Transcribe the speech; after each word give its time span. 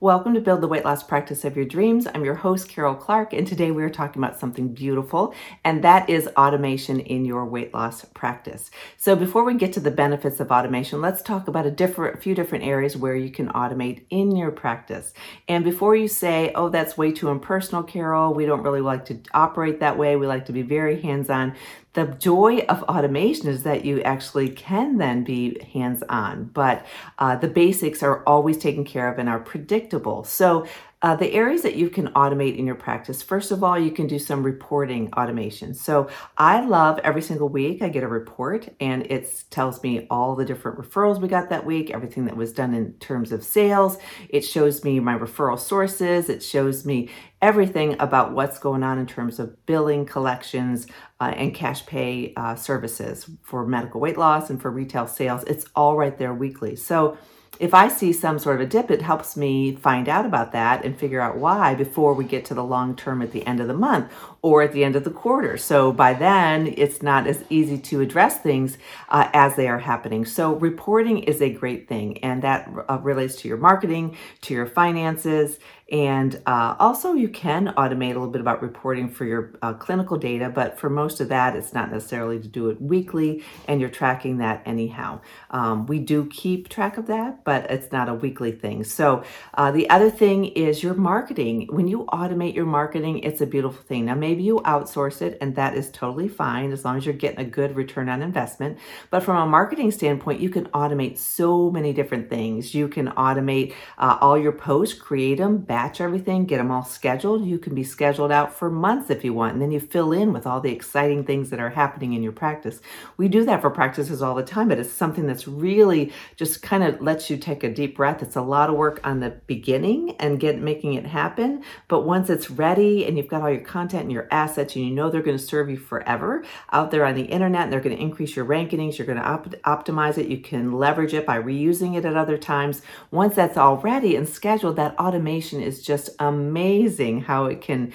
Welcome 0.00 0.34
to 0.34 0.40
Build 0.40 0.60
the 0.60 0.68
Weight 0.68 0.84
Loss 0.84 1.02
Practice 1.02 1.44
of 1.44 1.56
Your 1.56 1.64
Dreams. 1.64 2.06
I'm 2.14 2.24
your 2.24 2.36
host, 2.36 2.68
Karol 2.68 2.94
Clark, 2.94 3.32
and 3.32 3.44
today 3.44 3.72
we're 3.72 3.90
talking 3.90 4.22
about 4.22 4.38
something 4.38 4.68
beautiful, 4.68 5.34
and 5.64 5.82
that 5.82 6.08
is 6.08 6.28
automation 6.36 7.00
in 7.00 7.24
your 7.24 7.44
weight 7.44 7.74
loss 7.74 8.04
practice. 8.04 8.70
So, 8.96 9.16
before 9.16 9.42
we 9.42 9.54
get 9.54 9.72
to 9.72 9.80
the 9.80 9.90
benefits 9.90 10.38
of 10.38 10.52
automation, 10.52 11.00
let's 11.00 11.20
talk 11.20 11.48
about 11.48 11.66
a 11.66 11.72
different, 11.72 12.22
few 12.22 12.36
different 12.36 12.62
areas 12.62 12.96
where 12.96 13.16
you 13.16 13.28
can 13.28 13.48
automate 13.48 14.04
in 14.08 14.36
your 14.36 14.52
practice. 14.52 15.12
And 15.48 15.64
before 15.64 15.96
you 15.96 16.06
say, 16.06 16.52
"Oh, 16.54 16.68
that's 16.68 16.96
way 16.96 17.10
too 17.10 17.30
impersonal, 17.30 17.82
Karol," 17.82 18.34
we 18.34 18.46
don't 18.46 18.62
really 18.62 18.80
like 18.80 19.04
to 19.06 19.18
operate 19.34 19.80
that 19.80 19.98
way. 19.98 20.14
We 20.14 20.28
like 20.28 20.46
to 20.46 20.52
be 20.52 20.62
very 20.62 21.00
hands-on 21.00 21.56
the 21.98 22.04
joy 22.04 22.58
of 22.68 22.84
automation 22.84 23.48
is 23.48 23.64
that 23.64 23.84
you 23.84 24.00
actually 24.02 24.48
can 24.50 24.98
then 24.98 25.24
be 25.24 25.58
hands 25.72 26.04
on, 26.08 26.44
but 26.44 26.86
uh, 27.18 27.34
the 27.34 27.48
basics 27.48 28.04
are 28.04 28.22
always 28.24 28.56
taken 28.56 28.84
care 28.84 29.12
of 29.12 29.18
and 29.18 29.28
are 29.28 29.40
predictable. 29.40 29.87
So 30.24 30.66
uh, 31.00 31.14
the 31.14 31.32
areas 31.32 31.62
that 31.62 31.76
you 31.76 31.88
can 31.88 32.08
automate 32.08 32.56
in 32.56 32.66
your 32.66 32.74
practice, 32.74 33.22
first 33.22 33.52
of 33.52 33.62
all, 33.62 33.78
you 33.78 33.92
can 33.92 34.08
do 34.08 34.18
some 34.18 34.42
reporting 34.42 35.12
automation. 35.12 35.72
So 35.72 36.08
I 36.36 36.64
love 36.64 36.98
every 37.04 37.22
single 37.22 37.48
week 37.48 37.82
I 37.82 37.88
get 37.88 38.02
a 38.02 38.08
report 38.08 38.68
and 38.80 39.06
it 39.06 39.44
tells 39.50 39.80
me 39.84 40.08
all 40.10 40.34
the 40.34 40.44
different 40.44 40.76
referrals 40.76 41.20
we 41.20 41.28
got 41.28 41.50
that 41.50 41.64
week, 41.64 41.90
everything 41.90 42.24
that 42.24 42.36
was 42.36 42.52
done 42.52 42.74
in 42.74 42.94
terms 42.94 43.30
of 43.30 43.44
sales. 43.44 43.96
It 44.28 44.40
shows 44.40 44.82
me 44.82 44.98
my 44.98 45.16
referral 45.16 45.58
sources. 45.58 46.28
It 46.28 46.42
shows 46.42 46.84
me 46.84 47.10
everything 47.40 47.94
about 48.00 48.32
what's 48.32 48.58
going 48.58 48.82
on 48.82 48.98
in 48.98 49.06
terms 49.06 49.38
of 49.38 49.64
billing, 49.66 50.04
collections, 50.04 50.88
uh, 51.20 51.32
and 51.36 51.54
cash 51.54 51.86
pay 51.86 52.32
uh, 52.36 52.56
services 52.56 53.30
for 53.44 53.64
medical 53.64 54.00
weight 54.00 54.18
loss 54.18 54.50
and 54.50 54.60
for 54.60 54.70
retail 54.72 55.06
sales. 55.06 55.44
It's 55.44 55.64
all 55.76 55.96
right 55.96 56.18
there 56.18 56.34
weekly. 56.34 56.74
So 56.74 57.16
if 57.58 57.74
I 57.74 57.88
see 57.88 58.12
some 58.12 58.38
sort 58.38 58.56
of 58.56 58.62
a 58.62 58.66
dip, 58.66 58.90
it 58.90 59.02
helps 59.02 59.36
me 59.36 59.74
find 59.76 60.08
out 60.08 60.24
about 60.24 60.52
that 60.52 60.84
and 60.84 60.98
figure 60.98 61.20
out 61.20 61.36
why 61.36 61.74
before 61.74 62.14
we 62.14 62.24
get 62.24 62.44
to 62.46 62.54
the 62.54 62.64
long 62.64 62.94
term 62.94 63.22
at 63.22 63.32
the 63.32 63.46
end 63.46 63.60
of 63.60 63.68
the 63.68 63.74
month 63.74 64.12
or 64.42 64.62
at 64.62 64.72
the 64.72 64.84
end 64.84 64.94
of 64.94 65.04
the 65.04 65.10
quarter. 65.10 65.56
So 65.56 65.90
by 65.92 66.14
then, 66.14 66.72
it's 66.76 67.02
not 67.02 67.26
as 67.26 67.44
easy 67.50 67.78
to 67.78 68.00
address 68.00 68.38
things 68.38 68.78
uh, 69.08 69.28
as 69.32 69.56
they 69.56 69.68
are 69.68 69.80
happening. 69.80 70.24
So 70.24 70.54
reporting 70.54 71.18
is 71.24 71.42
a 71.42 71.50
great 71.50 71.88
thing, 71.88 72.18
and 72.18 72.42
that 72.42 72.70
uh, 72.88 72.98
relates 73.02 73.36
to 73.36 73.48
your 73.48 73.56
marketing, 73.56 74.16
to 74.42 74.54
your 74.54 74.66
finances, 74.66 75.58
and 75.90 76.38
uh, 76.44 76.76
also, 76.78 77.14
you 77.14 77.30
can 77.30 77.68
automate 77.68 78.10
a 78.10 78.18
little 78.18 78.28
bit 78.28 78.42
about 78.42 78.60
reporting 78.60 79.08
for 79.08 79.24
your 79.24 79.54
uh, 79.62 79.72
clinical 79.72 80.18
data, 80.18 80.50
but 80.50 80.78
for 80.78 80.90
most 80.90 81.18
of 81.18 81.30
that, 81.30 81.56
it's 81.56 81.72
not 81.72 81.90
necessarily 81.90 82.38
to 82.40 82.48
do 82.48 82.68
it 82.68 82.80
weekly, 82.80 83.42
and 83.66 83.80
you're 83.80 83.88
tracking 83.88 84.36
that 84.38 84.62
anyhow. 84.66 85.20
Um, 85.50 85.86
we 85.86 85.98
do 85.98 86.26
keep 86.26 86.68
track 86.68 86.98
of 86.98 87.06
that, 87.06 87.42
but 87.48 87.70
it's 87.70 87.90
not 87.90 88.10
a 88.10 88.14
weekly 88.14 88.52
thing. 88.52 88.84
So, 88.84 89.24
uh, 89.54 89.70
the 89.70 89.88
other 89.88 90.10
thing 90.10 90.44
is 90.44 90.82
your 90.82 90.92
marketing. 90.92 91.68
When 91.70 91.88
you 91.88 92.04
automate 92.12 92.54
your 92.54 92.66
marketing, 92.66 93.20
it's 93.20 93.40
a 93.40 93.46
beautiful 93.46 93.82
thing. 93.84 94.04
Now, 94.04 94.16
maybe 94.16 94.42
you 94.42 94.56
outsource 94.66 95.22
it, 95.22 95.38
and 95.40 95.56
that 95.56 95.74
is 95.74 95.90
totally 95.90 96.28
fine 96.28 96.72
as 96.72 96.84
long 96.84 96.98
as 96.98 97.06
you're 97.06 97.14
getting 97.14 97.40
a 97.40 97.46
good 97.46 97.74
return 97.74 98.10
on 98.10 98.20
investment. 98.20 98.76
But 99.08 99.22
from 99.22 99.36
a 99.38 99.46
marketing 99.46 99.92
standpoint, 99.92 100.42
you 100.42 100.50
can 100.50 100.66
automate 100.66 101.16
so 101.16 101.70
many 101.70 101.94
different 101.94 102.28
things. 102.28 102.74
You 102.74 102.86
can 102.86 103.08
automate 103.12 103.72
uh, 103.96 104.18
all 104.20 104.36
your 104.36 104.52
posts, 104.52 104.98
create 104.98 105.38
them, 105.38 105.56
batch 105.56 106.02
everything, 106.02 106.44
get 106.44 106.58
them 106.58 106.70
all 106.70 106.84
scheduled. 106.84 107.46
You 107.46 107.58
can 107.58 107.74
be 107.74 107.82
scheduled 107.82 108.30
out 108.30 108.52
for 108.52 108.68
months 108.68 109.08
if 109.08 109.24
you 109.24 109.32
want, 109.32 109.54
and 109.54 109.62
then 109.62 109.70
you 109.70 109.80
fill 109.80 110.12
in 110.12 110.34
with 110.34 110.46
all 110.46 110.60
the 110.60 110.70
exciting 110.70 111.24
things 111.24 111.48
that 111.48 111.60
are 111.60 111.70
happening 111.70 112.12
in 112.12 112.22
your 112.22 112.32
practice. 112.32 112.82
We 113.16 113.28
do 113.28 113.46
that 113.46 113.62
for 113.62 113.70
practices 113.70 114.20
all 114.20 114.34
the 114.34 114.42
time, 114.42 114.68
but 114.68 114.78
it's 114.78 114.92
something 114.92 115.26
that's 115.26 115.48
really 115.48 116.12
just 116.36 116.60
kind 116.60 116.84
of 116.84 117.00
lets 117.00 117.30
you 117.30 117.37
take 117.38 117.64
a 117.64 117.72
deep 117.72 117.96
breath. 117.96 118.22
It's 118.22 118.36
a 118.36 118.42
lot 118.42 118.68
of 118.68 118.76
work 118.76 119.00
on 119.04 119.20
the 119.20 119.30
beginning 119.46 120.16
and 120.18 120.40
get 120.40 120.60
making 120.60 120.94
it 120.94 121.06
happen, 121.06 121.62
but 121.88 122.02
once 122.02 122.28
it's 122.28 122.50
ready 122.50 123.06
and 123.06 123.16
you've 123.16 123.28
got 123.28 123.42
all 123.42 123.50
your 123.50 123.60
content 123.60 124.02
and 124.04 124.12
your 124.12 124.28
assets 124.30 124.76
and 124.76 124.84
you 124.84 124.90
know 124.90 125.10
they're 125.10 125.22
going 125.22 125.38
to 125.38 125.42
serve 125.42 125.70
you 125.70 125.76
forever 125.76 126.44
out 126.72 126.90
there 126.90 127.04
on 127.04 127.14
the 127.14 127.22
internet, 127.22 127.62
and 127.62 127.72
they're 127.72 127.80
going 127.80 127.96
to 127.96 128.02
increase 128.02 128.36
your 128.36 128.44
rankings, 128.44 128.98
you're 128.98 129.06
going 129.06 129.18
to 129.18 129.24
op- 129.24 129.54
optimize 129.62 130.18
it, 130.18 130.28
you 130.28 130.38
can 130.38 130.72
leverage 130.72 131.14
it 131.14 131.24
by 131.24 131.38
reusing 131.38 131.96
it 131.96 132.04
at 132.04 132.16
other 132.16 132.36
times. 132.36 132.82
Once 133.10 133.34
that's 133.34 133.56
all 133.56 133.76
ready 133.78 134.16
and 134.16 134.28
scheduled, 134.28 134.76
that 134.76 134.98
automation 134.98 135.62
is 135.62 135.82
just 135.82 136.10
amazing 136.18 137.22
how 137.22 137.46
it 137.46 137.60
can 137.60 137.92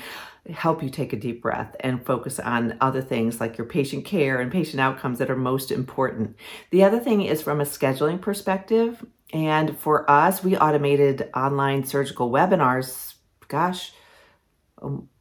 help 0.49 0.83
you 0.83 0.89
take 0.89 1.13
a 1.13 1.17
deep 1.17 1.41
breath 1.41 1.73
and 1.79 2.05
focus 2.05 2.37
on 2.37 2.77
other 2.81 3.01
things 3.01 3.39
like 3.39 3.57
your 3.57 3.65
patient 3.65 4.03
care 4.03 4.41
and 4.41 4.51
patient 4.51 4.81
outcomes 4.81 5.19
that 5.19 5.29
are 5.29 5.37
most 5.37 5.71
important. 5.71 6.35
The 6.69 6.83
other 6.83 6.99
thing 6.99 7.21
is 7.21 7.41
from 7.41 7.61
a 7.61 7.65
scheduling 7.65 8.19
perspective. 8.19 9.05
And 9.33 9.77
for 9.79 10.09
us, 10.09 10.43
we 10.43 10.55
automated 10.55 11.29
online 11.35 11.85
surgical 11.85 12.29
webinars, 12.29 13.15
gosh, 13.47 13.91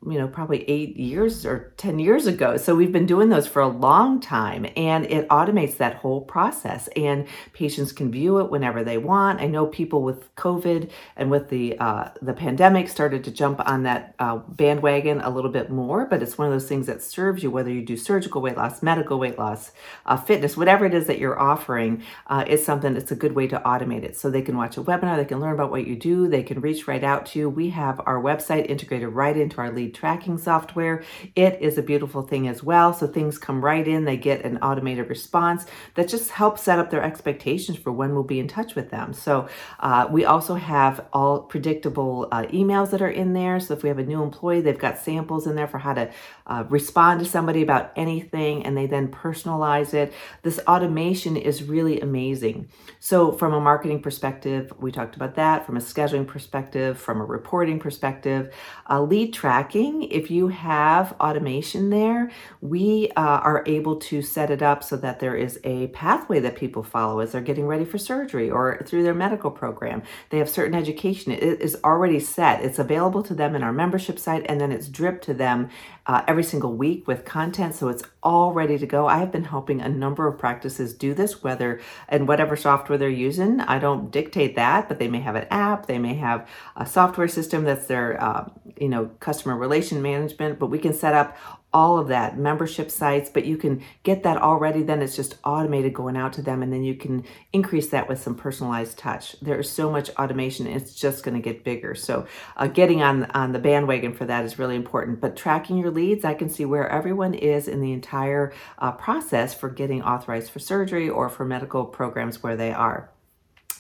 you 0.05 0.19
know, 0.19 0.27
probably 0.27 0.69
eight 0.69 0.97
years 0.97 1.47
or 1.47 1.73
10 1.77 2.01
years 2.01 2.27
ago. 2.27 2.57
So 2.57 2.75
we've 2.75 2.91
been 2.91 3.07
doing 3.07 3.29
those 3.29 3.47
for 3.47 3.63
a 3.63 3.69
long 3.69 4.21
time 4.21 4.67
and 4.77 5.07
it 5.07 5.29
automates 5.29 5.77
that 5.77 5.97
whole 5.97 6.23
process 6.23 6.89
and 6.97 7.29
patients 7.53 7.93
can 7.93 8.11
view 8.11 8.39
it 8.41 8.51
whenever 8.51 8.83
they 8.83 8.99
want. 8.99 9.41
I 9.41 9.47
know 9.47 9.67
people 9.67 10.03
with 10.03 10.35
COVID 10.35 10.91
and 11.17 11.31
with 11.31 11.51
the, 11.51 11.79
uh, 11.79 12.09
the 12.21 12.33
pandemic 12.33 12.89
started 12.89 13.23
to 13.25 13.31
jump 13.31 13.61
on 13.69 13.85
that 13.85 14.15
uh, 14.19 14.39
bandwagon 14.39 15.21
a 15.21 15.31
little 15.31 15.51
bit 15.51 15.71
more, 15.71 16.07
but 16.07 16.21
it's 16.21 16.37
one 16.37 16.49
of 16.49 16.53
those 16.53 16.69
things 16.69 16.87
that 16.87 17.03
serves 17.03 17.43
you, 17.45 17.51
whether 17.51 17.71
you 17.71 17.83
do 17.83 17.97
surgical 17.97 18.43
weight 18.43 18.57
loss, 18.57 18.83
medical 18.83 19.21
weight 19.21 19.39
loss, 19.39 19.71
uh, 20.07 20.17
fitness, 20.17 20.57
whatever 20.57 20.85
it 20.85 20.95
is 20.95 21.07
that 21.07 21.21
you're 21.21 21.39
offering, 21.39 22.03
uh, 22.27 22.45
is 22.49 22.65
something 22.65 22.95
that's 22.95 23.13
a 23.13 23.17
good 23.17 23.37
way 23.37 23.47
to 23.47 23.61
automate 23.61 24.03
it. 24.03 24.17
So 24.17 24.31
they 24.31 24.43
can 24.43 24.57
watch 24.57 24.77
a 24.77 24.83
webinar, 24.83 25.17
they 25.17 25.25
can 25.25 25.39
learn 25.39 25.55
about 25.55 25.71
what 25.71 25.87
you 25.87 25.95
do, 25.95 26.27
they 26.27 26.43
can 26.43 26.61
reach 26.61 26.89
right 26.89 27.05
out 27.05 27.27
to 27.27 27.39
you. 27.39 27.49
We 27.49 27.71
have 27.71 28.01
our 28.05 28.21
website 28.21 28.69
integrated 28.69 29.11
right 29.11 29.37
into 29.37 29.59
our 29.59 29.71
lead 29.71 29.92
tracking 29.95 30.39
software. 30.39 31.03
It 31.35 31.61
is 31.61 31.79
a 31.79 31.83
beautiful 31.83 32.23
thing 32.23 32.49
as 32.49 32.63
well. 32.63 32.93
So 32.93 33.07
things 33.07 33.39
come 33.39 33.65
right 33.65 33.87
in, 33.87 34.05
they 34.05 34.17
get 34.17 34.45
an 34.45 34.59
automated 34.59 35.09
response 35.09 35.67
that 35.95 36.09
just 36.09 36.31
helps 36.31 36.63
set 36.63 36.79
up 36.79 36.91
their 36.91 37.03
expectations 37.03 37.79
for 37.79 37.93
when 37.93 38.15
we'll 38.15 38.23
be 38.23 38.41
in 38.41 38.49
touch 38.49 38.75
with 38.75 38.91
them. 38.91 39.13
So 39.13 39.49
uh, 39.81 40.09
we 40.11 40.25
also 40.25 40.55
have 40.55 41.07
all 41.13 41.41
predictable 41.41 42.29
uh, 42.33 42.43
emails 42.45 42.91
that 42.91 43.03
are 43.03 43.11
in 43.11 43.33
there. 43.33 43.61
So 43.61 43.75
if 43.75 43.83
we 43.83 43.89
have 43.89 43.99
a 43.99 44.05
new 44.05 44.23
employee, 44.23 44.61
they've 44.61 44.79
got 44.79 44.99
samples 44.99 45.47
in 45.47 45.55
there 45.55 45.69
for 45.69 45.79
how 45.79 45.95
to 45.95 46.11
uh, 46.47 46.65
respond 46.69 47.21
to 47.21 47.27
somebody 47.27 47.63
about 47.63 47.93
anything 47.97 48.65
and 48.65 48.77
they 48.77 48.87
then 48.87 49.09
personalize 49.09 49.95
it. 49.95 50.13
This 50.43 50.59
automation 50.67 51.37
is 51.37 51.63
really 51.63 52.01
amazing. 52.01 52.69
So, 52.99 53.33
from 53.33 53.55
a 53.55 53.61
marketing 53.61 54.03
perspective, 54.03 54.73
we 54.79 54.93
talked 54.93 55.17
about 55.17 55.35
that. 55.37 55.67
From 55.67 55.77
a 55.77 55.81
scheduling 55.81 56.27
perspective, 56.27 56.99
from 56.99 57.21
a 57.21 57.25
reporting 57.25 57.79
perspective, 57.79 58.53
uh, 58.89 59.03
lead 59.03 59.33
tracking, 59.33 59.82
if 59.91 60.31
you 60.31 60.49
have 60.49 61.15
automation 61.21 61.91
there, 61.91 62.31
we 62.61 63.11
uh, 63.17 63.21
are 63.21 63.65
able 63.67 63.97
to 63.97 64.23
set 64.23 64.51
it 64.51 64.63
up 64.63 64.85
so 64.85 64.97
that 64.97 65.21
there 65.21 65.35
is 65.35 65.59
a 65.65 65.89
pathway 65.89 66.41
that 66.41 66.57
people 66.57 66.83
follow 66.83 67.21
as 67.21 67.33
they're 67.33 67.41
getting 67.41 67.67
ready 67.67 67.85
for 67.85 67.99
surgery 67.99 68.51
or 68.51 68.83
through 68.87 69.03
their 69.03 69.15
medical 69.15 69.51
program. 69.51 70.03
They 70.31 70.39
have 70.39 70.49
certain 70.49 70.75
education, 70.75 71.33
it 71.33 71.43
is 71.61 71.77
already 71.85 72.21
set, 72.21 72.65
it's 72.65 72.79
available 72.79 73.23
to 73.25 73.35
them 73.35 73.55
in 73.55 73.63
our 73.63 73.73
membership 73.73 74.19
site, 74.19 74.47
and 74.49 74.61
then 74.61 74.73
it's 74.73 74.89
dripped 74.89 75.25
to 75.25 75.35
them 75.35 75.71
uh, 76.07 76.23
every 76.27 76.45
single 76.45 76.73
week 76.73 77.07
with 77.07 77.25
content. 77.25 77.75
So 77.75 77.89
it's 77.89 78.03
all 78.23 78.53
ready 78.53 78.79
to 78.79 78.87
go. 78.87 79.07
I 79.07 79.19
have 79.19 79.31
been 79.31 79.45
helping 79.45 79.81
a 79.81 79.89
number 79.89 80.27
of 80.27 80.39
practices 80.39 80.95
do 80.95 81.15
this, 81.15 81.43
whether 81.43 81.81
and 82.09 82.27
whatever 82.27 82.57
software 82.57 82.99
they're 82.99 83.09
using. 83.09 83.61
I 83.61 83.79
don't 83.79 84.11
dictate 84.11 84.57
that, 84.57 84.89
but 84.89 84.99
they 84.99 85.09
may 85.09 85.21
have 85.21 85.37
an 85.37 85.47
app, 85.51 85.87
they 85.87 85.99
may 85.99 86.15
have 86.15 86.49
a 86.77 86.87
software 86.87 87.29
system 87.29 87.65
that's 87.65 87.87
their, 87.87 88.23
uh, 88.23 88.49
you 88.77 88.89
know, 88.89 89.11
customer 89.21 89.57
relation 89.73 90.03
management, 90.03 90.59
but 90.59 90.67
we 90.67 90.79
can 90.79 90.93
set 90.93 91.15
up 91.15 91.35
all 91.75 91.99
of 91.99 92.09
that 92.09 92.37
membership 92.37 92.91
sites 92.91 93.31
but 93.31 93.47
you 93.47 93.57
can 93.57 93.83
get 94.03 94.23
that 94.25 94.37
already 94.37 94.83
then 94.83 95.01
it's 95.01 95.17
just 95.17 95.39
automated 95.43 95.95
going 95.95 96.19
out 96.19 96.31
to 96.31 96.43
them 96.43 96.63
and 96.63 96.71
then 96.71 96.85
you 96.85 96.95
can 96.95 97.25
increase 97.55 97.89
that 97.89 98.07
with 98.11 98.21
some 98.21 98.35
personalized 98.35 98.99
touch. 98.99 99.35
There's 99.41 99.71
so 99.71 99.91
much 99.91 100.11
automation 100.19 100.67
it's 100.67 100.95
just 100.95 101.25
going 101.25 101.35
to 101.35 101.41
get 101.41 101.65
bigger. 101.65 101.95
So 101.95 102.27
uh, 102.59 102.67
getting 102.67 103.01
on 103.01 103.25
on 103.31 103.53
the 103.53 103.59
bandwagon 103.59 104.13
for 104.13 104.27
that 104.27 104.45
is 104.45 104.59
really 104.59 104.77
important 104.77 105.23
but 105.23 105.35
tracking 105.35 105.79
your 105.79 105.91
leads 105.91 106.27
i 106.27 106.35
can 106.35 106.51
see 106.51 106.67
where 106.67 106.87
everyone 106.91 107.33
is 107.33 107.67
in 107.67 107.81
the 107.81 107.93
entire 107.93 108.53
uh, 108.79 108.93
process 108.93 109.55
for 109.55 109.71
getting 109.71 110.03
authorized 110.03 110.51
for 110.51 110.59
surgery 110.59 111.09
or 111.09 111.31
for 111.31 111.47
medical 111.47 111.87
programs 111.87 112.43
where 112.43 112.57
they 112.57 112.73
are 112.73 113.12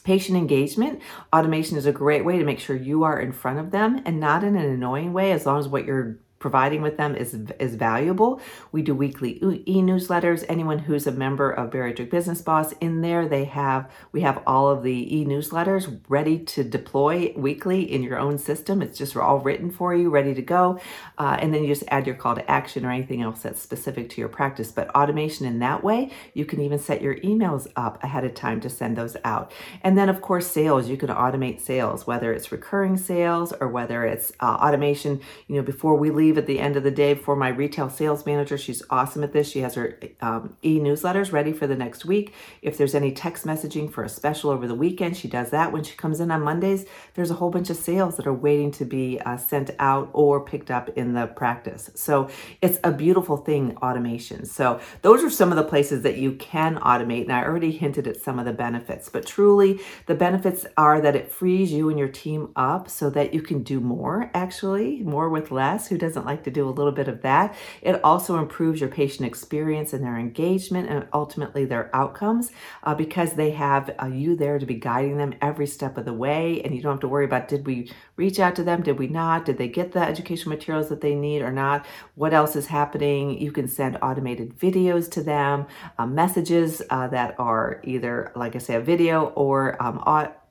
Patient 0.05 0.37
engagement, 0.37 1.01
automation 1.33 1.77
is 1.77 1.87
a 1.87 1.93
great 1.93 2.25
way 2.25 2.39
to 2.39 2.45
make 2.45 2.59
sure 2.59 2.75
you 2.75 3.05
are 3.05 3.21
in 3.21 3.33
front 3.33 3.61
of 3.61 3.71
them 3.71 4.03
and 4.05 4.19
not 4.19 4.43
in 4.43 4.57
an 4.57 4.69
annoying 4.69 5.13
way 5.13 5.31
as 5.31 5.47
long 5.47 5.61
as 5.61 5.69
what 5.69 5.85
you're 5.85 6.19
providing 6.43 6.83
with 6.83 6.99
them 6.99 7.15
is 7.17 7.33
is 7.59 7.77
valuable. 7.77 8.41
We 8.73 8.83
do 8.83 8.95
weekly 8.95 9.33
e-newsletters. 9.67 10.45
Anyone 10.49 10.81
who's 10.81 11.07
a 11.07 11.13
member 11.13 11.51
of 11.51 11.71
Bariatric 11.71 12.11
Business 12.11 12.43
Boss 12.43 12.73
in 12.81 13.01
there, 13.01 13.27
they 13.27 13.45
have 13.45 13.91
we 14.11 14.21
have 14.23 14.43
all 14.47 14.69
of 14.69 14.83
the 14.83 15.17
e-newsletters 15.17 16.01
ready 16.09 16.39
to 16.41 16.65
deploy 16.65 17.33
weekly 17.37 17.81
in 17.91 18.03
your 18.03 18.19
own 18.19 18.37
system. 18.37 18.83
It's 18.83 18.99
just 18.99 19.17
all 19.17 19.39
written 19.39 19.71
for 19.71 19.95
you, 19.95 20.11
ready 20.11 20.35
to 20.35 20.43
go, 20.43 20.81
uh, 21.17 21.39
and 21.41 21.55
then 21.55 21.63
you 21.63 21.69
just 21.69 21.85
add 21.89 22.07
your 22.07 22.17
call 22.17 22.35
to 22.35 22.51
action 22.51 22.85
or 22.85 22.91
anything 22.91 23.23
else 23.23 23.43
that's 23.43 23.63
specific 23.63 24.11
to 24.11 24.21
your 24.21 24.29
practice. 24.29 24.73
But 24.73 24.95
automation 24.95 25.47
in 25.47 25.61
that 25.61 25.85
way, 25.85 26.11
you 26.35 26.45
can 26.45 26.61
even 26.61 26.79
set 26.79 27.01
your 27.01 27.15
emails 27.17 27.71
up 27.77 28.03
ahead 28.03 28.25
of 28.25 28.35
time 28.35 28.61
to 28.63 28.69
send 28.69 28.99
those 28.99 29.17
out. 29.25 29.53
And 29.83 29.97
then 29.97 30.09
of 30.09 30.21
course 30.21 30.49
sales, 30.49 30.89
you 30.89 30.97
can 30.97 31.09
automate 31.09 31.61
sales, 31.61 32.07
whether 32.07 32.33
it's 32.33 32.51
recurring 32.51 32.97
sales 32.97 33.53
or 33.61 33.69
whether 33.69 34.05
it's 34.05 34.33
uh, 34.41 34.59
automation. 34.61 35.21
You 35.47 35.57
know, 35.57 35.63
before 35.63 35.97
we 35.97 36.11
leave 36.11 36.32
at 36.39 36.47
the 36.47 36.59
end 36.59 36.77
of 36.77 36.83
the 36.83 36.91
day 36.91 37.15
for 37.15 37.37
my 37.37 37.49
retail 37.49 37.89
sales 37.89 38.27
manager. 38.27 38.59
She's 38.59 38.83
awesome 38.91 39.23
at 39.23 39.33
this. 39.33 39.51
She 39.51 39.61
has 39.61 39.75
her 39.75 39.99
um, 40.21 40.57
e 40.63 40.79
newsletters 40.79 41.33
ready 41.33 41.53
for 41.53 41.67
the 41.67 41.77
next 41.77 42.05
week. 42.05 42.33
If 42.61 42.79
there's 42.79 42.95
any 42.95 43.13
text 43.13 43.47
messaging 43.47 43.93
for 43.93 44.05
a 44.05 44.09
special 44.09 44.51
over 44.51 44.67
the 44.67 44.75
weekend, 44.75 45.17
she 45.17 45.29
does 45.29 45.51
that. 45.51 45.73
When 45.73 45.85
she 45.85 45.97
comes 45.97 46.21
in 46.21 46.31
on 46.31 46.43
Mondays, 46.43 46.87
there's 47.15 47.31
a 47.31 47.35
whole 47.35 47.51
bunch 47.51 47.71
of 47.71 47.77
sales 47.77 48.17
that 48.17 48.27
are 48.27 48.33
waiting 48.33 48.71
to 48.73 48.85
be 48.85 49.21
uh, 49.21 49.37
sent 49.37 49.71
out 49.79 50.11
or 50.13 50.45
picked 50.45 50.71
up 50.71 50.89
in 50.91 51.15
the 51.15 51.27
practice. 51.27 51.91
So 51.95 52.29
it's 52.61 52.79
a 52.85 52.93
beautiful 52.93 53.37
thing, 53.37 53.77
automation. 53.79 54.47
So 54.47 54.81
those 55.03 55.23
are 55.25 55.31
some 55.31 55.51
of 55.51 55.57
the 55.57 55.65
places 55.65 56.03
that 56.03 56.19
you 56.19 56.33
can 56.33 56.77
automate. 56.77 57.23
And 57.23 57.33
I 57.33 57.45
already 57.45 57.73
hinted 57.73 58.07
at 58.07 58.17
some 58.17 58.39
of 58.39 58.45
the 58.45 58.53
benefits, 58.53 59.09
but 59.09 59.27
truly 59.27 59.81
the 60.07 60.15
benefits 60.15 60.67
are 60.77 61.01
that 61.01 61.17
it 61.17 61.31
frees 61.31 61.73
you 61.73 61.89
and 61.89 61.99
your 61.99 62.09
team 62.09 62.51
up 62.57 62.89
so 62.89 63.11
that 63.11 63.35
you 63.35 63.43
can 63.43 63.63
do 63.63 63.81
more, 63.81 64.31
actually, 64.35 65.03
more 65.03 65.29
with 65.29 65.51
less. 65.51 65.89
Who 65.89 65.99
doesn't 65.99 66.22
like 66.25 66.45
to 66.45 66.51
do 66.51 66.69
a 66.69 66.71
little 66.71 66.93
bit 66.93 67.09
of 67.09 67.23
that? 67.23 67.55
It 67.81 68.03
also 68.03 68.39
improves 68.39 68.81
your 68.81 68.89
patient 68.89 69.27
experience 69.27 69.93
and 69.93 70.05
their 70.05 70.19
engagement 70.19 70.89
and 70.89 71.07
ultimately 71.13 71.65
their 71.65 71.95
outcomes 71.95 72.51
uh, 72.83 72.95
because 72.95 73.35
they 73.35 73.51
have 73.51 73.95
uh, 74.01 74.07
you 74.07 74.37
there 74.37 74.59
to 74.59 74.67
be 74.67 74.75
guiding 74.75 75.19
them 75.19 75.35
every 75.41 75.67
step 75.67 75.99
of 75.99 76.05
the 76.05 76.13
way. 76.13 76.63
And 76.63 76.75
you 76.75 76.83
don't 76.83 76.93
have 76.93 77.01
to 77.01 77.09
worry 77.09 77.25
about 77.25 77.49
did 77.49 77.67
we 77.67 77.91
reach 78.17 78.39
out 78.39 78.57
to 78.57 78.65
them? 78.65 78.83
Did 78.83 78.99
we 78.99 79.09
not? 79.09 79.45
Did 79.45 79.59
they 79.59 79.69
get 79.69 79.93
the 79.93 80.01
educational 80.01 80.55
materials 80.57 80.89
that 80.89 81.01
they 81.01 81.15
need 81.15 81.43
or 81.43 81.53
not? 81.53 81.87
What 82.15 82.35
else 82.35 82.57
is 82.57 82.67
happening? 82.67 83.41
You 83.41 83.53
can 83.53 83.69
send 83.69 83.99
automated 84.03 84.59
videos 84.59 85.11
to 85.13 85.23
them, 85.23 85.67
uh, 85.99 86.07
messages 86.07 86.83
uh, 86.91 87.09
that 87.09 87.35
are 87.39 87.81
either, 87.85 88.33
like 88.37 88.55
I 88.55 88.59
say, 88.59 88.75
a 88.75 88.81
video 88.81 89.27
or 89.27 89.83
um, 89.83 90.03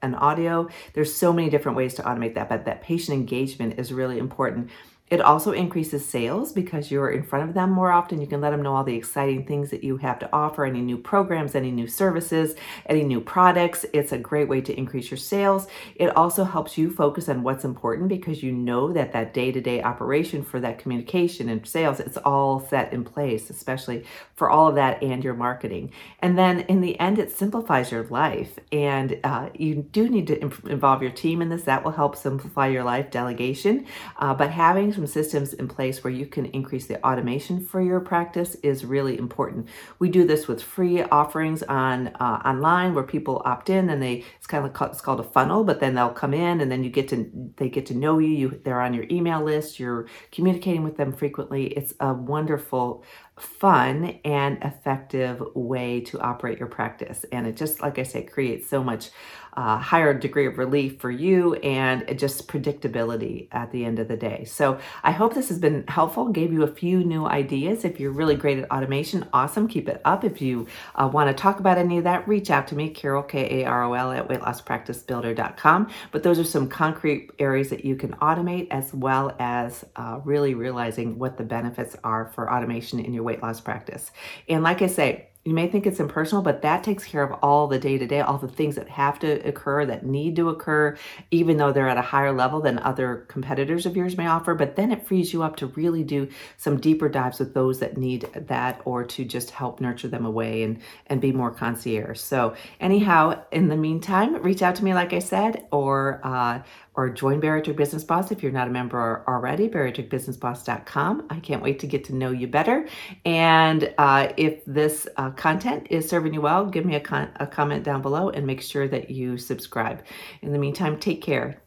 an 0.02 0.16
audio. 0.16 0.68
There's 0.94 1.14
so 1.14 1.32
many 1.32 1.50
different 1.50 1.78
ways 1.78 1.94
to 1.96 2.04
automate 2.04 2.36
that, 2.36 2.50
but 2.50 2.66
that 2.66 2.82
patient 2.82 3.18
engagement 3.18 3.80
is 3.80 3.94
really 3.94 4.18
important. 4.18 4.70
It 5.12 5.20
also 5.20 5.52
increases 5.52 6.06
sales 6.06 6.54
because 6.54 6.90
you're 6.90 7.12
in 7.12 7.24
front 7.24 7.50
of 7.50 7.54
them 7.54 7.70
more 7.70 7.92
often. 7.92 8.22
You 8.22 8.28
can 8.28 8.40
let 8.40 8.52
them 8.52 8.62
know 8.62 8.74
all 8.74 8.86
the 8.86 8.96
exciting 8.96 9.46
things 9.46 9.70
that 9.70 9.84
you 9.84 9.98
have 9.98 10.20
to 10.20 10.30
offer, 10.32 10.64
any 10.64 10.80
new 10.80 10.98
programs, 10.98 11.54
any 11.54 11.70
new 11.70 11.86
services, 11.86 12.56
any 12.86 13.04
new 13.04 13.20
products. 13.20 13.86
It's 13.92 14.14
a 14.14 14.18
great 14.18 14.48
way 14.48 14.62
to 14.62 14.74
increase 14.74 15.12
your 15.12 15.18
sales. 15.18 15.68
It 15.96 16.16
also 16.16 16.46
helps 16.46 16.78
you 16.78 16.90
focus 16.90 17.28
on 17.28 17.44
what's 17.44 17.66
important 17.66 18.08
because 18.08 18.42
you 18.42 18.54
know 18.54 18.94
that 18.94 19.12
that 19.12 19.34
day-to-day 19.34 19.84
operation 19.84 20.44
for 20.44 20.62
that 20.62 20.80
communication 20.80 21.50
and 21.50 21.68
sales, 21.68 22.00
it's 22.00 22.18
all 22.18 22.62
set 22.62 22.94
in 22.94 23.04
place, 23.04 23.50
especially 23.50 24.06
for 24.36 24.50
all 24.50 24.70
of 24.70 24.76
that 24.76 25.04
and 25.04 25.26
your 25.26 25.34
marketing. 25.34 25.92
And 26.20 26.38
then 26.38 26.62
in 26.62 26.80
the 26.80 26.98
end, 27.02 27.20
it 27.20 27.34
simplifies 27.34 27.92
your 27.92 28.06
life. 28.06 28.58
And 28.72 29.20
uh, 29.26 29.50
you 29.54 29.76
do 29.76 30.08
need 30.08 30.28
to 30.28 30.40
involve 30.70 31.02
your 31.02 31.12
team 31.12 31.42
in 31.42 31.50
this. 31.50 31.64
That 31.64 31.84
will 31.84 31.92
help 31.92 32.16
simplify 32.16 32.68
your 32.68 32.86
life, 32.86 33.12
delegation. 33.12 33.86
Uh, 34.18 34.34
but 34.34 34.52
having 34.52 34.94
some 35.02 35.08
systems 35.08 35.54
in 35.54 35.68
place 35.68 36.04
where 36.04 36.14
you 36.14 36.28
can 36.28 36.46
increase 36.48 36.86
the 36.86 37.04
automation 37.04 37.60
for 37.66 37.82
your 37.82 38.00
practice 38.00 38.56
is 38.62 38.86
really 38.86 39.18
important. 39.18 39.68
We 39.98 40.10
do 40.10 40.26
this 40.28 40.48
with 40.48 40.62
free 40.62 41.02
offerings 41.02 41.64
on 41.64 42.08
uh, 42.20 42.42
online 42.46 42.94
where 42.94 43.04
people 43.04 43.42
opt 43.44 43.70
in 43.70 43.90
and 43.90 44.02
they 44.02 44.24
it's 44.38 44.46
kind 44.46 44.64
of 44.64 44.90
it's 44.92 45.02
called 45.02 45.20
a 45.20 45.24
funnel, 45.24 45.64
but 45.64 45.80
then 45.80 45.96
they'll 45.96 46.10
come 46.10 46.36
in 46.36 46.62
and 46.62 46.72
then 46.72 46.84
you 46.84 46.92
get 46.92 47.08
to 47.10 47.32
they 47.58 47.70
get 47.70 47.88
to 47.88 47.96
know 47.96 48.20
you. 48.20 48.30
You 48.30 48.62
they're 48.64 48.82
on 48.82 48.94
your 48.94 49.06
email 49.10 49.42
list. 49.42 49.80
You're 49.80 50.08
communicating 50.32 50.84
with 50.84 50.98
them 50.98 51.14
frequently. 51.14 51.68
It's 51.68 51.94
a 52.00 52.14
wonderful 52.14 53.04
fun 53.42 54.20
and 54.24 54.60
effective 54.62 55.42
way 55.56 56.02
to 56.02 56.20
operate 56.20 56.60
your 56.60 56.68
practice. 56.68 57.26
And 57.32 57.48
it 57.48 57.58
just, 57.58 57.82
like 57.82 57.98
I 57.98 58.04
say, 58.04 58.24
creates 58.24 58.70
so 58.70 58.84
much 58.84 59.10
uh, 59.54 59.78
higher 59.78 60.14
degree 60.14 60.46
of 60.46 60.58
relief 60.58 61.00
for 61.00 61.12
you 61.12 61.56
and 61.56 62.18
just 62.18 62.48
predictability 62.48 63.48
at 63.52 63.72
the 63.72 63.86
end 63.86 64.00
of 64.00 64.08
the 64.08 64.18
day. 64.18 64.46
So 64.46 64.80
I 65.04 65.12
hope 65.12 65.34
this 65.34 65.50
has 65.50 65.60
been 65.60 65.86
helpful, 65.88 66.30
gave 66.30 66.54
you 66.54 66.64
a 66.64 66.68
few 66.68 67.04
new 67.04 67.26
ideas. 67.26 67.84
If 67.84 68.00
you're 68.00 68.12
really 68.12 68.36
great 68.36 68.60
at 68.60 68.72
automation, 68.72 69.28
awesome, 69.34 69.68
keep 69.68 69.90
it 69.90 70.02
up. 70.06 70.24
If 70.24 70.42
you 70.42 70.68
uh, 70.96 71.10
want 71.12 71.30
to 71.30 71.34
talk 71.34 71.60
about 71.60 71.78
any 71.78 71.98
of 71.98 72.04
that, 72.06 72.28
reach 72.28 72.50
out 72.50 72.68
to 72.68 72.76
me, 72.76 72.90
Karol, 72.90 73.24
K 73.24 73.62
A 73.62 73.66
R 73.66 73.84
O 73.84 73.94
L, 73.94 74.12
at 74.12 74.28
weightlosspracticebuilder.com. 74.28 75.90
But 76.12 76.24
those 76.24 76.40
are 76.40 76.44
some 76.44 76.68
concrete 76.68 77.32
areas 77.40 77.70
that 77.70 77.84
you 77.86 77.96
can 77.96 78.12
automate 78.14 78.68
as 78.72 78.94
well 78.94 79.36
as 79.40 79.86
uh, 79.96 80.20
really 80.24 80.54
realizing 80.54 81.20
what 81.20 81.38
the 81.38 81.44
benefits 81.44 81.96
are 82.04 82.32
for 82.34 82.52
automation 82.52 83.00
in 83.00 83.14
your 83.14 83.24
weight 83.24 83.42
loss 83.42 83.60
practice. 83.60 84.12
And 84.48 84.64
like 84.64 84.82
I 84.82 84.88
say, 84.88 85.28
you 85.44 85.56
may 85.56 85.68
think 85.68 85.88
it's 85.88 86.00
impersonal, 86.00 86.44
but 86.44 86.62
that 86.62 86.84
takes 86.84 87.04
care 87.04 87.24
of 87.24 87.40
all 87.42 87.68
the 87.68 87.80
day 87.80 87.98
to 87.98 88.06
day, 88.06 88.22
all 88.22 88.38
the 88.38 88.48
things 88.48 88.76
that 88.76 88.88
have 88.90 89.18
to 89.20 89.48
occur, 89.48 89.88
that 89.88 90.06
need 90.06 90.36
to 90.36 90.50
occur, 90.50 90.96
even 91.32 91.58
though 91.58 91.72
they're 91.72 91.90
at 91.90 91.98
a 91.98 92.02
higher 92.02 92.32
level 92.32 92.62
than 92.62 92.78
other 92.78 93.26
competitors 93.28 93.88
of 93.88 93.98
yours 93.98 94.18
may 94.18 94.28
offer. 94.28 94.54
But 94.54 94.76
then 94.76 94.92
it 94.92 95.08
frees 95.08 95.34
you 95.34 95.42
up 95.42 95.56
to 95.56 95.66
really 95.68 96.04
do 96.04 96.28
some 96.58 96.80
deeper 96.80 97.10
dives 97.10 97.40
with 97.40 97.56
those 97.56 97.80
that 97.80 97.98
need 97.98 98.30
that 98.36 98.82
or 98.86 99.04
to 99.04 99.26
just 99.26 99.50
help 99.50 99.82
nurture 99.82 100.08
them 100.08 100.28
away 100.28 100.62
and, 100.62 100.80
and 101.08 101.20
be 101.20 101.32
more 101.32 101.50
concierge. 101.50 102.20
So, 102.20 102.56
anyhow, 102.80 103.44
in 103.52 103.68
the 103.68 103.78
meantime, 103.78 104.44
reach 104.44 104.62
out 104.62 104.76
to 104.76 104.84
me, 104.84 104.94
like 104.94 105.12
I 105.12 105.20
said, 105.20 105.66
or 105.72 106.22
uh, 106.24 106.62
or 106.94 107.10
join 107.10 107.40
Bariatric 107.40 107.78
Business 107.78 108.04
Boss 108.04 108.32
if 108.32 108.44
you're 108.44 108.52
not 108.52 108.68
a 108.68 108.72
member 108.72 109.24
already, 109.28 109.70
bariatricbusinessboss.com. 109.70 111.28
I 111.30 111.40
can't 111.40 111.64
wait 111.64 111.80
to 111.80 111.88
get 111.88 112.04
to 112.06 112.16
know 112.16 112.32
you 112.32 112.48
better. 112.48 112.88
And 113.26 113.94
uh, 113.98 114.34
if 114.36 114.64
this 114.66 115.08
uh, 115.18 115.32
content 115.32 115.88
is 115.90 116.08
serving 116.08 116.34
you 116.34 116.42
well, 116.42 116.66
give 116.66 116.86
me 116.86 116.96
a, 116.96 117.00
con- 117.00 117.32
a 117.38 117.48
comment 117.48 117.84
down 117.84 118.02
below 118.02 118.30
and 118.30 118.46
make 118.46 118.62
sure 118.62 118.88
that 118.88 119.10
you 119.10 119.38
subscribe. 119.38 120.04
In 120.42 120.52
the 120.52 120.60
meantime, 120.60 121.00
take 121.00 121.22
care. 121.22 121.61